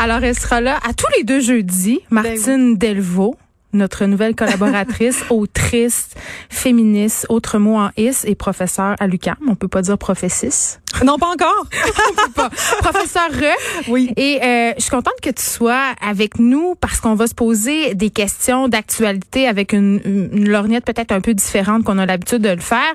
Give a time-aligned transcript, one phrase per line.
[0.00, 3.36] Alors, elle sera là à tous les deux jeudis, Martine Delvaux
[3.78, 6.10] notre nouvelle collaboratrice, autrice,
[6.50, 9.36] féministe, autre mot en is et professeur à l'UQAM.
[9.48, 10.78] On peut pas dire professis.
[11.04, 11.66] Non, pas encore.
[12.80, 13.28] Professeur
[13.88, 14.10] Oui.
[14.16, 17.94] Et euh, je suis contente que tu sois avec nous parce qu'on va se poser
[17.94, 22.48] des questions d'actualité avec une, une lorgnette peut-être un peu différente qu'on a l'habitude de
[22.48, 22.94] le faire.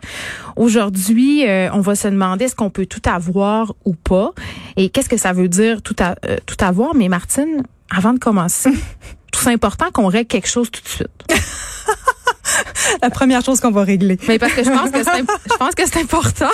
[0.55, 4.33] Aujourd'hui, euh, on va se demander est-ce qu'on peut tout avoir ou pas
[4.75, 6.95] et qu'est-ce que ça veut dire tout, à, euh, tout avoir?
[6.95, 8.71] Mais Martine, avant de commencer,
[9.41, 11.09] c'est important qu'on règle quelque chose tout de suite.
[13.01, 14.19] La première chose qu'on va régler.
[14.27, 15.19] Mais parce que je pense que c'est,
[15.51, 16.51] je pense que c'est important.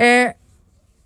[0.00, 0.26] Euh,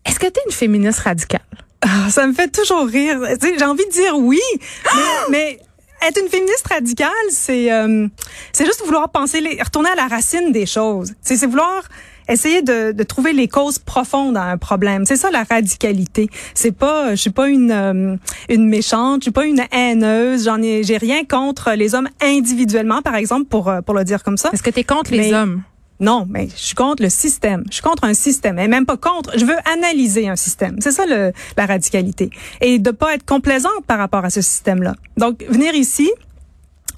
[0.04, 1.42] est-ce que tu es une féministe radicale?
[1.82, 3.20] Ah, ça me fait toujours rire.
[3.40, 4.40] J'ai envie de dire oui,
[5.30, 5.60] mais,
[6.06, 8.08] être une féministe radicale, c'est euh,
[8.52, 11.12] c'est juste vouloir penser, les, retourner à la racine des choses.
[11.22, 11.82] C'est vouloir
[12.28, 15.04] essayer de, de, trouver les causes profondes à un problème.
[15.04, 16.28] C'est ça la radicalité.
[16.54, 18.16] C'est pas, je suis pas une euh,
[18.48, 20.44] une méchante, je suis pas une haineuse.
[20.44, 24.22] J'en ai, j'ai rien contre les hommes individuellement, par exemple, pour euh, pour le dire
[24.22, 24.50] comme ça.
[24.52, 25.62] Est-ce que tu es contre les hommes?
[26.00, 27.64] Non, mais je suis contre le système.
[27.68, 28.58] Je suis contre un système.
[28.58, 29.36] Et même pas contre.
[29.36, 30.76] Je veux analyser un système.
[30.80, 32.30] C'est ça le, la radicalité.
[32.60, 34.94] Et de pas être complaisante par rapport à ce système-là.
[35.16, 36.08] Donc, venir ici,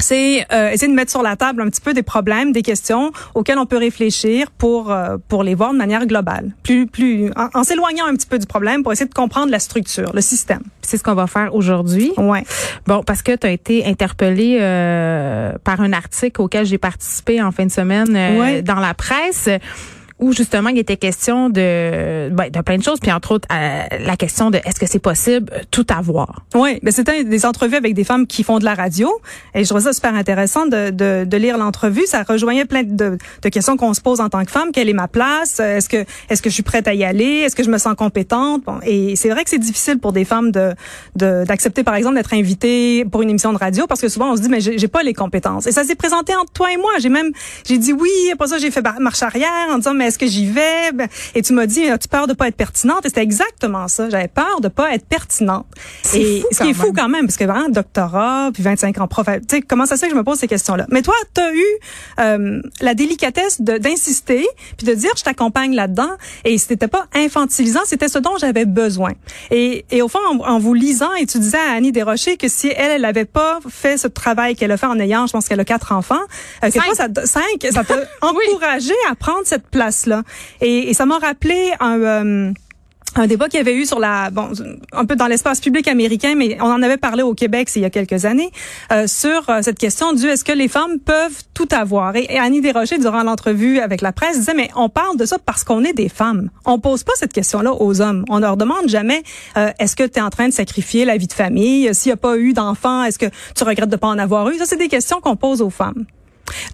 [0.02, 3.12] c'est euh, essayer de mettre sur la table un petit peu des problèmes, des questions
[3.34, 7.64] auxquelles on peut réfléchir pour euh, pour les voir de manière globale, plus plus en,
[7.64, 10.62] s'éloignant un petit peu du problème pour essayer de comprendre la structure, le système.
[10.82, 12.12] C'est ce qu'on va faire aujourd'hui.
[12.16, 12.44] Ouais.
[12.86, 17.52] Bon, parce que tu as été interpellé euh, par un article auquel j'ai participé en
[17.52, 19.48] fin de semaine euh, dans la presse
[20.20, 23.82] où justement il était question de, ben, de plein de choses, puis entre autres euh,
[24.00, 26.44] la question de est-ce que c'est possible euh, tout avoir?
[26.54, 29.10] Oui, mais c'était des entrevues avec des femmes qui font de la radio,
[29.54, 32.06] et je trouvais ça super intéressant de, de, de lire l'entrevue.
[32.06, 34.72] Ça rejoignait plein de, de questions qu'on se pose en tant que femme.
[34.72, 35.60] Quelle est ma place?
[35.60, 37.38] Est-ce que est-ce que je suis prête à y aller?
[37.44, 38.62] Est-ce que je me sens compétente?
[38.64, 40.74] Bon, Et c'est vrai que c'est difficile pour des femmes de
[41.16, 44.42] d'accepter par exemple d'être invitées pour une émission de radio parce que souvent on se
[44.42, 45.66] dit mais j'ai pas les compétences.
[45.66, 46.90] Et ça s'est présenté entre toi et moi.
[46.98, 47.30] J'ai même
[47.66, 48.10] j'ai dit oui.
[48.32, 50.92] Après ça j'ai fait marche arrière en disant mais est-ce que j'y vais?
[50.92, 53.06] Ben, et tu m'as dit, as-tu peur de pas être pertinente?
[53.06, 54.10] Et c'était exactement ça.
[54.10, 55.66] J'avais peur de pas être pertinente.
[56.14, 59.26] Et ce qui est fou quand même, parce que vraiment, doctorat, puis 25 ans prof,
[59.26, 60.86] tu sais, comment ça se fait que je me pose ces questions-là?
[60.90, 61.64] Mais toi, tu as eu
[62.18, 66.10] euh, la délicatesse d'insister, puis de dire, je t'accompagne là-dedans.
[66.44, 69.12] Et c'était pas infantilisant, c'était ce dont j'avais besoin.
[69.50, 72.68] Et, et au fond, en, vous lisant, et tu disais à Annie Desrochers que si
[72.68, 75.60] elle, elle avait pas fait ce travail qu'elle a fait en ayant, je pense qu'elle
[75.60, 76.20] a quatre enfants,
[76.64, 76.94] euh, cinq.
[76.94, 79.66] ça, cinq, ça t'a encouragé à prendre cette
[80.00, 80.22] place-là.
[80.60, 82.00] Et, ça m'a rappelé un...
[82.00, 82.52] Euh,
[83.16, 84.52] un débat qu'il y avait eu sur la bon
[84.92, 87.84] un peu dans l'espace public américain mais on en avait parlé au Québec il y
[87.84, 88.52] a quelques années
[88.92, 92.14] euh, sur euh, cette question du est-ce que les femmes peuvent tout avoir?
[92.14, 95.64] Et, Annie Desrochers durant l'entrevue avec la presse disait mais on parle de ça parce
[95.64, 96.50] qu'on est des femmes.
[96.64, 98.24] On pose pas cette question-là aux hommes.
[98.28, 99.24] On leur demande jamais
[99.56, 101.92] est-ce que tu es en train de sacrifier la vie de famille?
[101.92, 104.58] S'il y a pas eu d'enfants est-ce que tu regrettes de pas en avoir eu?
[104.58, 106.04] Ça c'est des questions qu'on pose aux femmes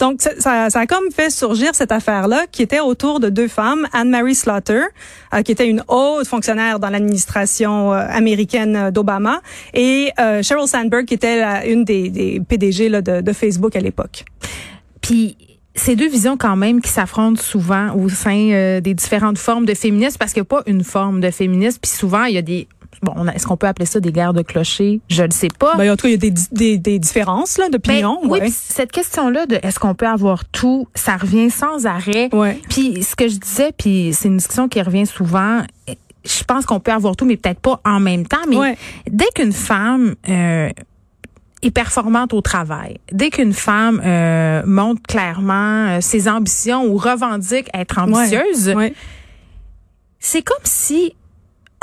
[0.01, 3.87] donc, ça, ça, a comme fait surgir cette affaire-là qui était autour de deux femmes,
[3.93, 4.83] Anne-Marie Slaughter,
[5.35, 9.41] euh, qui était une haute fonctionnaire dans l'administration euh, américaine d'Obama,
[9.75, 14.25] et euh, Sheryl Sandberg, qui était une des, PDG là, de, Facebook à l'époque.
[15.01, 15.37] Puis
[15.75, 20.17] ces deux visions quand même qui s'affrontent souvent au sein des différentes formes de féminisme
[20.19, 22.67] parce qu'il n'y a pas une forme de féminisme puis souvent il y a des
[23.03, 25.01] bon, est-ce qu'on peut appeler ça des guerres de clochers?
[25.09, 25.77] Je ne sais pas.
[25.77, 28.21] Ben, en tout cas, il y a des, des, des différences là, d'opinion.
[28.23, 32.29] Ben, oui, cette question-là de est-ce qu'on peut avoir tout, ça revient sans arrêt.
[32.33, 32.61] Ouais.
[32.69, 35.63] Puis ce que je disais, puis c'est une discussion qui revient souvent,
[36.25, 38.47] je pense qu'on peut avoir tout, mais peut-être pas en même temps.
[38.49, 38.77] Mais
[39.11, 40.15] dès qu'une femme...
[40.29, 40.71] Euh,
[41.63, 42.99] est performante au travail.
[43.13, 48.75] Dès qu'une femme euh, montre clairement euh, ses ambitions ou revendique être ambitieuse,
[50.19, 51.15] c'est comme si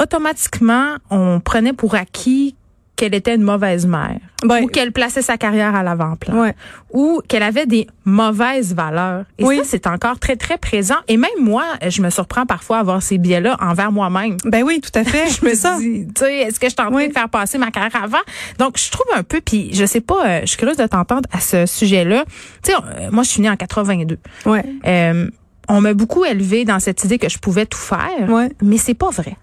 [0.03, 2.56] automatiquement, on prenait pour acquis
[2.96, 6.52] qu'elle était une mauvaise mère ou qu'elle plaçait sa carrière à l'avant-plan
[6.91, 9.25] ou qu'elle avait des mauvaises valeurs.
[9.40, 10.97] Et ça, c'est encore très, très présent.
[11.08, 14.38] Et même moi, je me surprends parfois à avoir ces biais-là envers moi-même.
[14.46, 15.28] Ben oui, tout à fait.
[15.41, 15.78] je me ça.
[15.80, 18.22] dis, tu sais, est-ce que je suis en train de faire passer ma carrière avant?
[18.59, 21.28] Donc, je trouve un peu, puis je sais pas, euh, je suis curieuse de t'entendre
[21.32, 22.26] à ce sujet-là.
[22.64, 24.20] Tu sais, euh, moi, je suis née en 82.
[24.46, 24.64] Ouais.
[24.85, 25.29] Euh,
[25.67, 28.52] on m'a beaucoup élevée dans cette idée que je pouvais tout faire, ouais.
[28.61, 29.35] mais c'est pas vrai.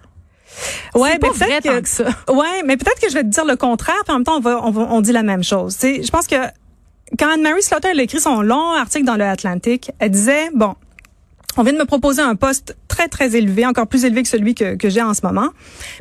[0.95, 2.03] Ouais, mais peut-être que, ça.
[2.29, 4.41] Ouais, mais peut-être que je vais te dire le contraire, puis en même temps on
[4.41, 5.75] va, on, dit la même chose.
[5.75, 6.35] sais, je pense que
[7.17, 10.75] quand Anne-Marie Slaughter a écrit son long article dans le Atlantic, elle disait bon,
[11.57, 14.55] On vient de me proposer un poste très, très élevé, encore plus élevé que celui
[14.55, 15.49] que, que j'ai en ce moment.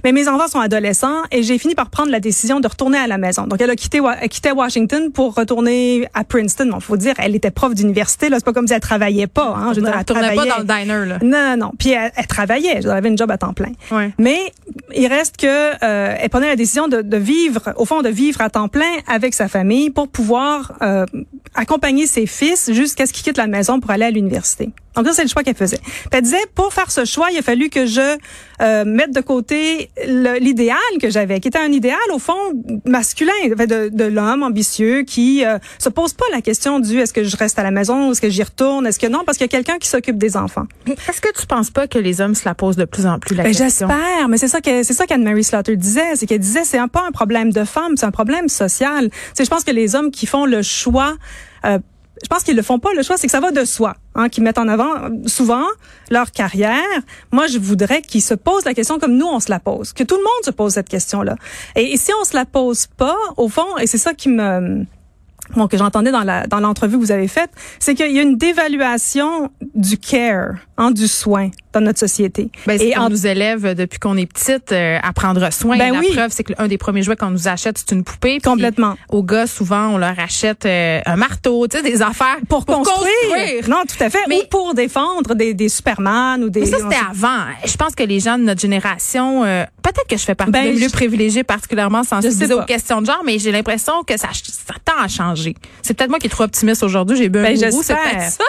[0.04, 3.06] Mais mes enfants sont adolescents et j'ai fini par prendre la décision de retourner à
[3.06, 3.46] la maison.
[3.46, 6.66] Donc, elle a quitté, elle quitté Washington pour retourner à Princeton.
[6.70, 8.28] Bon, faut dire, elle était prof d'université.
[8.28, 9.54] Là, c'est pas comme si elle travaillait pas.
[9.56, 9.72] Hein.
[9.72, 11.06] Je veux dire, elle, tournait pas dans le diner.
[11.06, 11.18] Là.
[11.22, 11.72] Non, non, non.
[11.78, 12.76] Puis elle, travaillait.
[12.76, 13.72] Elle avait une job à temps plein.
[13.90, 14.12] Ouais.
[14.18, 14.52] Mais
[14.94, 18.40] il reste que euh, elle prenait la décision de, de, vivre, au fond, de vivre
[18.40, 21.06] à temps plein avec sa famille pour pouvoir euh,
[21.54, 24.70] accompagner ses fils jusqu'à ce qu'ils quittent la maison pour aller à l'université.
[24.96, 25.78] Donc ça, c'est le choix qu'elle faisait.
[25.78, 28.16] Puis elle disait, pour faire ce choix, il a fallu que je
[28.60, 29.88] euh, mette de côté
[30.40, 32.34] l'idéal que j'avais, qui était un idéal, au fond,
[32.84, 37.22] masculin, de, de l'homme ambitieux qui euh, se pose pas la question du est-ce que
[37.22, 39.48] je reste à la maison, est-ce que j'y retourne, est-ce que non, parce qu'il y
[39.48, 40.66] a quelqu'un qui s'occupe des enfants.
[40.86, 43.36] Est-ce que tu penses pas que les hommes se la posent de plus en plus
[43.36, 43.88] la ben, question?
[43.88, 47.04] J'espère, mais c'est ça que c'est ça qu'Anne-Marie Slaughter disait, c'est qu'elle disait c'est pas
[47.06, 49.08] un problème de femme, c'est un problème social.
[49.34, 51.14] C'est je pense que les hommes qui font le choix
[51.64, 51.78] euh,
[52.22, 52.92] je pense qu'ils le font pas.
[52.94, 55.64] Le choix, c'est que ça va de soi, hein, qu'ils mettent en avant souvent
[56.10, 56.74] leur carrière.
[57.32, 60.04] Moi, je voudrais qu'ils se posent la question comme nous on se la pose, que
[60.04, 61.36] tout le monde se pose cette question-là.
[61.76, 64.84] Et, si on se la pose pas, au fond, et c'est ça qui me
[65.56, 68.22] bon, que j'entendais dans la dans l'entrevue que vous avez faite, c'est qu'il y a
[68.22, 72.50] une dévaluation du care, hein, du soin dans notre société.
[72.66, 75.76] Ben, et on nous élève depuis qu'on est petite euh, à prendre soin.
[75.78, 76.08] Ben la oui.
[76.12, 78.40] preuve, c'est que un des premiers jouets qu'on nous achète, c'est une poupée.
[78.40, 78.96] Complètement.
[79.08, 82.76] Aux gars, souvent, on leur achète euh, un marteau, tu sais, des affaires pour, pour
[82.82, 82.98] construire.
[83.30, 83.68] construire.
[83.68, 84.18] Non, tout à fait.
[84.28, 86.60] Mais, ou pour défendre des, des Superman ou des.
[86.60, 87.44] Mais ça, c'était avant.
[87.64, 90.64] Je pense que les gens de notre génération, euh, peut-être que je fais partie Ben,
[90.64, 94.28] des milieux je- privilégiés particulièrement sensibilisés aux questions de genre, mais j'ai l'impression que ça,
[94.32, 95.54] ça tend à changer.
[95.82, 97.16] C'est peut-être moi qui est trop optimiste aujourd'hui.
[97.16, 97.98] J'ai bu un Ben, gourou, c'est ça.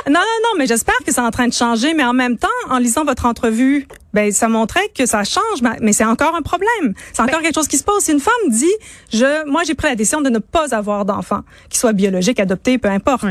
[0.08, 1.94] Non, non, non, mais j'espère que c'est en train de changer.
[1.94, 5.92] Mais en même temps, en lisant votre entrevue, ben ça montrait que ça change, mais-
[5.94, 6.94] c'est encore un problème.
[7.14, 8.02] C'est encore quelque chose qui se pose.
[8.04, 8.66] Si une femme dit,
[9.12, 12.78] je, moi, j'ai pris la décision de ne pas avoir d'enfant, qu'il soit biologique, adopté,
[12.78, 13.24] peu importe.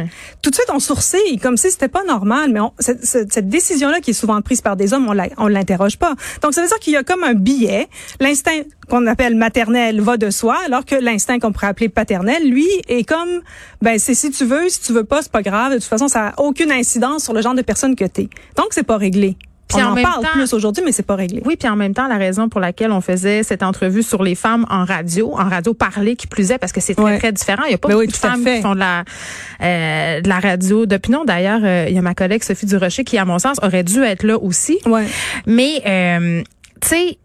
[0.42, 2.50] Tout de suite, on sourcille comme si c'était pas normal.
[2.52, 5.28] Mais on, cette, cette- cette décision-là qui est souvent prise par des hommes, on la,
[5.38, 6.14] on l'interroge pas.
[6.42, 7.88] Donc ça veut dire qu'il y a comme un billet.
[8.20, 12.66] L'instinct qu'on appelle maternel va de soi, alors que l'instinct qu'on pourrait appeler paternel, lui,
[12.88, 13.40] est comme,
[13.80, 15.72] ben c'est si tu veux, si tu veux pas, c'est pas grave.
[15.72, 18.28] De toute façon, ça a aucune incidence sur le genre de personne que t'es.
[18.56, 19.36] Donc c'est pas réglé.
[19.74, 21.42] Puis on en en, même parle temps- plus aujourd'hui, mais c'est pas réglé.
[21.44, 24.34] Oui, puis en même temps, la raison pour laquelle on faisait cette entrevue sur les
[24.34, 27.18] femmes en radio, en radio parlée qui plus est, parce que c'est très, Ouais.
[27.18, 27.62] très différent.
[27.66, 28.56] Il y a pas Ben beaucoup oui, de femmes fait.
[28.56, 29.04] qui font de la,
[29.62, 31.24] euh, de la radio d'opinion.
[31.24, 34.02] D'ailleurs, euh, il y a ma collègue Sophie Durocher qui, à mon sens, aurait dû
[34.02, 34.78] être là aussi.
[34.86, 35.06] Ouais.
[35.46, 36.42] Mais, euh,
[36.82, 37.18] tu sais,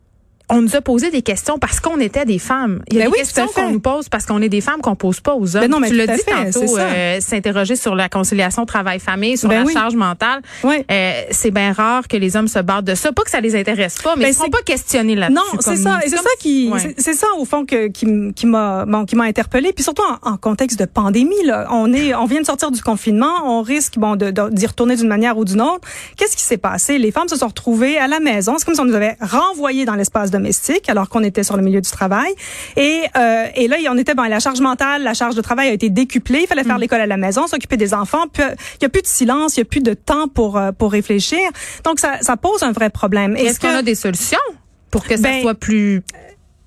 [0.49, 2.81] on nous a posé des questions parce qu'on était des femmes.
[2.91, 4.81] Il y a Ben des oui, questions qu'on nous pose parce qu'on est des femmes
[4.81, 5.63] qu'on pose pas aux hommes.
[5.63, 9.49] Ben non, mais tu l'as dit fait, tantôt, euh, s'interroger sur la conciliation travail-famille, sur
[9.49, 9.73] Ben la oui.
[9.73, 10.41] charge mentale.
[10.63, 10.85] Ouais.
[10.91, 13.11] Euh, c'est bien rare que les hommes se battent de ça.
[13.11, 15.35] Pas que ça les intéresse pas, mais Ben, ils ne sont pas questionnés là-dessus.
[15.35, 15.99] Non, c'est ça.
[16.05, 16.93] Et c'est ça qui, Ouais.
[16.97, 19.73] c'est- ça au fond que, qui, m'a, bon, qui m'a interpellée.
[19.73, 22.81] Puis surtout en, en contexte de pandémie, là, on est, on vient de sortir du
[22.81, 25.87] confinement, on risque, bon, de, de- d'y retourner d'une manière ou d'une autre.
[26.17, 26.97] Qu'est-ce qui s'est passé?
[26.99, 28.55] Les femmes se sont retrouvées à la maison.
[28.57, 31.63] C'est comme si on nous avait renvoyés dans l'espace domestique alors qu'on était sur le
[31.63, 32.31] milieu du travail.
[32.77, 35.73] Et, euh, et là, on était, bon, la charge mentale, la charge de travail a
[35.73, 36.41] été décuplée.
[36.43, 38.25] Il fallait faire l'école à la maison, s'occuper des enfants.
[38.31, 38.43] Puis,
[38.79, 40.91] il y a plus de silence, il y a plus de temps pour euh, pour
[40.91, 41.39] réfléchir.
[41.83, 43.35] Donc ça, ça pose un vrai problème.
[43.35, 44.37] Est-ce qu'on a des solutions
[44.91, 46.03] pour que ça Ben- soit plus,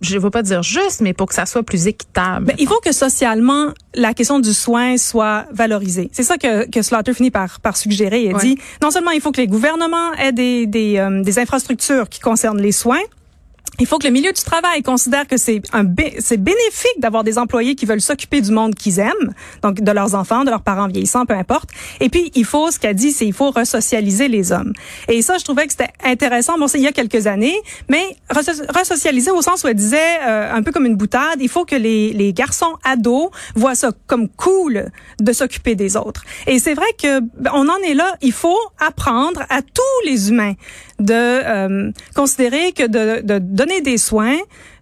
[0.00, 2.46] je ne veux pas dire juste, mais pour que ça soit plus équitable?
[2.46, 6.08] Ben, il faut que socialement, la question du soin soit valorisée.
[6.12, 8.22] C'est ça que, que Slaughter finit par, par suggérer.
[8.24, 8.40] Il Ouais.
[8.40, 12.20] dit, non seulement il faut que les gouvernements aient des, des, euh, des infrastructures qui
[12.20, 13.00] concernent les soins,
[13.80, 15.84] il faut que le milieu du travail considère que c'est un
[16.18, 20.14] c'est bénéfique d'avoir des employés qui veulent s'occuper du monde qu'ils aiment, donc de leurs
[20.14, 21.70] enfants, de leurs parents vieillissants, peu importe.
[22.00, 24.72] Et puis il faut ce qu'a dit, c'est il faut resocialiser les hommes.
[25.08, 26.58] Et ça, je trouvais que c'était intéressant.
[26.58, 27.56] Bon, c'est il y a quelques années,
[27.88, 31.48] mais reso- resocialiser au sens où elle disait euh, un peu comme une boutade, il
[31.48, 36.24] faut que les les garçons ados voient ça comme cool de s'occuper des autres.
[36.46, 38.16] Et c'est vrai que ben, on en est là.
[38.22, 40.54] Il faut apprendre à tous les humains
[40.98, 44.36] de euh, considérer que de, de donner des soins,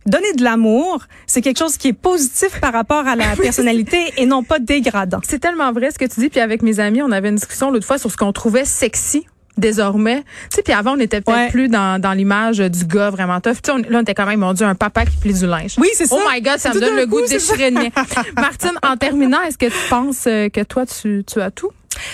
[0.07, 4.27] donner de l'amour, c'est quelque chose qui est positif par rapport à la personnalité et
[4.27, 5.21] non pas dégradant.
[5.25, 6.29] C'est tellement vrai ce que tu dis.
[6.29, 9.27] Puis avec mes amis, on avait une discussion l'autre fois sur ce qu'on trouvait sexy
[9.59, 10.19] désormais.
[10.51, 11.49] Tu sais, puis avant, on était peut-être Ouais.
[11.51, 13.55] plus dans, dans l'image du gars vraiment tough.
[13.55, 15.47] Tu sais, on- là, on était quand même, mon Dieu, un papa qui plie du
[15.47, 15.77] linge.
[15.79, 16.15] Oui, c'est ça.
[16.19, 17.71] Oh my God, ça me donne le goût de déchirer.
[18.37, 21.71] Martine, en terminant, est-ce que tu penses euh, que toi, tu, tu as tout?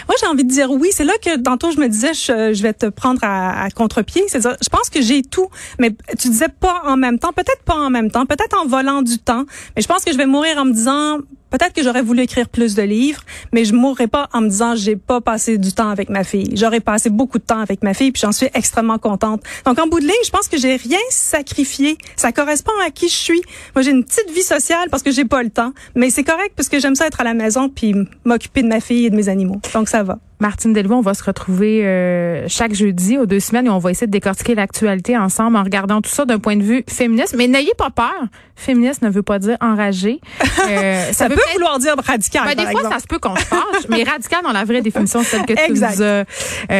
[0.08, 0.90] Moi, j'ai envie de dire oui.
[0.92, 4.24] C'est là que tantôt je me disais, je, je vais te prendre à, à contre-pied.
[4.28, 4.56] C'est ça.
[4.62, 5.48] Je pense que j'ai tout,
[5.78, 7.32] mais tu disais pas en même temps.
[7.32, 8.26] Peut-être pas en même temps.
[8.26, 9.44] Peut-être en volant du temps.
[9.76, 11.18] Mais je pense que je vais mourir en me disant.
[11.52, 13.20] Peut-être que j'aurais voulu écrire plus de livres,
[13.52, 16.50] mais je mourrai pas en me disant j'ai pas passé du temps avec ma fille.
[16.54, 19.42] J'aurais passé beaucoup de temps avec ma fille, puis j'en suis extrêmement contente.
[19.66, 21.98] Donc en bout de ligne, je pense que j'ai rien sacrifié.
[22.16, 23.42] Ça correspond à qui je suis.
[23.74, 26.54] Moi, j'ai une petite vie sociale parce que j'ai pas le temps, mais c'est correct
[26.56, 27.94] parce que j'aime ça être à la maison puis
[28.24, 29.60] m'occuper de ma fille et de mes animaux.
[29.74, 30.18] Donc ça va.
[30.42, 33.92] Martine Delvaux, on va se retrouver euh, chaque jeudi aux deux semaines et on va
[33.92, 37.36] essayer de décortiquer l'actualité ensemble en regardant tout ça d'un point de vue féministe.
[37.38, 38.12] Mais n'ayez pas peur.
[38.56, 40.20] Féministe ne veut pas dire enragé.
[40.68, 42.44] Euh, ça, peut, vouloir dire radical.
[42.46, 45.22] Ben, des fois, ça se peut qu'on se fâche, mais radical dans la vraie définition,
[45.22, 46.24] celle que tu nous as euh,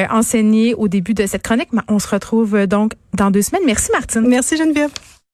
[0.09, 1.69] enseignée au début de cette chronique.
[1.89, 3.65] On se retrouve donc dans deux semaines.
[3.67, 4.27] Merci, Martine.
[4.29, 4.91] Merci, Geneviève.